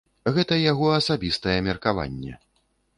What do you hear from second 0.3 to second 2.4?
Гэта яго асабістае меркаванне.